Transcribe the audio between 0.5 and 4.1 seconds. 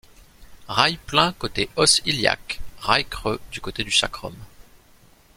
Rail plein côté os iliaque, rail creux du côté du